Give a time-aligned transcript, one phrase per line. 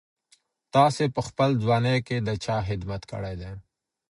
[0.73, 3.51] تاسي په خپله ځواني کي د چا خدمت کړی دی؟